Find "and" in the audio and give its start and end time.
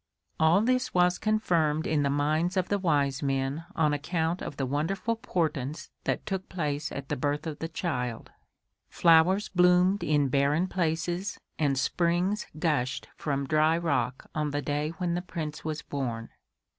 11.59-11.77